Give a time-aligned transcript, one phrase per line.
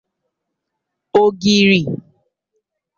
[1.21, 1.81] ogiri